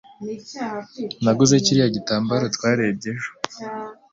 [1.23, 3.29] Naguze kiriya gitambaro twarebye ejo.